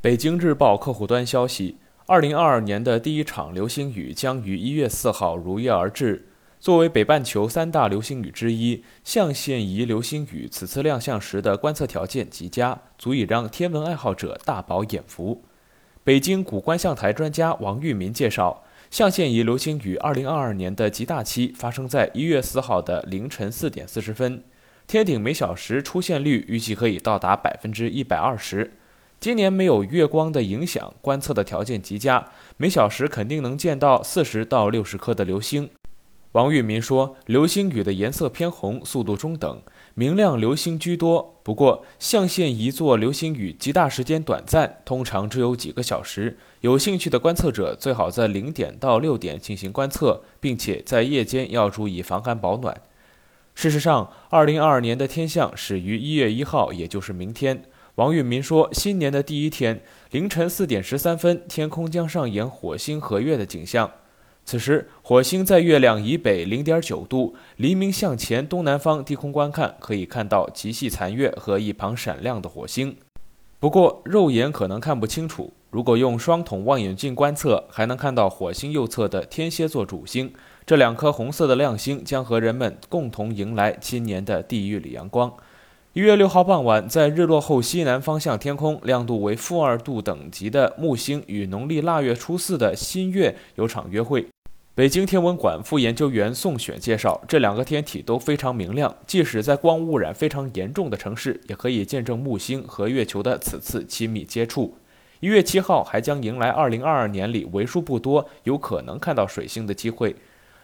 [0.00, 6.28] 北京日报客户端消息：二零二二年的第一场流星雨将于一月四号如约而至。
[6.60, 15.42] 作为北半球三大流星雨之一，象限仪流星雨此次亮相时的观测条件极佳，足以让天文爱好者大饱眼福。
[16.04, 18.62] 北京古观象台专家王玉民介绍，
[18.92, 24.44] 象限仪流星雨二零二二年的极大期发生在一月四号的凌晨四点四十分，
[24.86, 28.74] 天顶每小时出现率预计可以到达百分之一百二十。
[29.20, 35.68] 今年没有月光的影响，观测的条件极佳，每小时肯定能见到四十到六十颗的流星。
[36.32, 39.60] 王玉民说，流星雨的颜色偏红，速度中等，
[39.94, 41.34] 明亮流星居多。
[41.42, 46.38] 不过，象限一座流星雨极大时间短暂，通常只有几个小时。
[46.60, 52.80] 有兴趣的观测者最好在零点到六点进行观测，并且在夜间要注意防寒保暖。
[53.56, 57.64] 事实上，二零二二年的天象始于一月一号，也就是明天。
[57.98, 59.80] 王玉民说，新年的第一天
[60.12, 63.90] 凌晨四点十三分，天空将上演火星合月的景象。
[64.44, 72.96] 此时，火星在月亮以北零点九度，黎明向前东南方低空观看，可以看到极细残月和一旁闪亮的火星。
[73.58, 75.52] 不过，肉眼可能看不清楚。
[75.70, 80.32] 如果用双筒望远镜观测，还能看到火星右侧的天蝎座主星。
[80.64, 85.34] 这两颗红色的亮星将和人们共同迎来今年的地狱里阳光。
[85.98, 94.24] 一月六号傍晚，在日落后西南方向天空，亮度为负二度等级的木星与农历腊月初四的新月有场约会。
[94.76, 104.76] 北京天文馆副研究员宋选介绍，这两个天体都非常明亮，即使在光污染非常严重的城市，也可以见证木星和月球的此次亲密接触。
[105.18, 110.14] 一月七号还将迎来二零二二年里为数不多有可能看到水星的机会。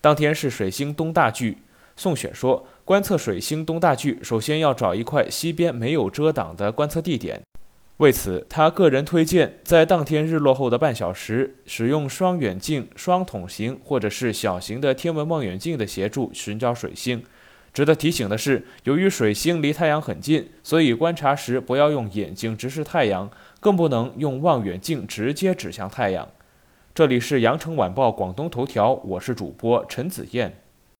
[0.00, 1.58] 当天是水星东大距。
[2.00, 7.38] 宋选说，观测水星东大距，首先要找一块西边没有遮挡的观测地点。
[7.98, 17.22] 为此，他个人推荐在当天日落后的半小时，使用双远镜、双筒形或者是小型的天文望远镜的协助寻找水星。
[17.74, 23.30] 值得提醒的是，由于水星离太阳很近，所以观察时不要用眼睛直视太阳，
[23.60, 26.26] 更不能用望远镜直接指向太阳。
[26.94, 30.56] 这里是羊城晚报广东头条，我是主播陈子燕。